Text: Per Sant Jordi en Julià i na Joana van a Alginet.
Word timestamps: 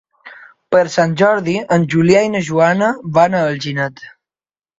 Per 0.75 0.79
Sant 0.93 1.13
Jordi 1.21 1.55
en 1.75 1.85
Julià 1.95 2.23
i 2.29 2.33
na 2.37 2.41
Joana 2.49 2.89
van 3.19 3.37
a 3.37 3.45
Alginet. 3.53 4.05